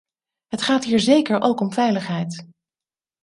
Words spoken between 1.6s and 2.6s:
veiligheid.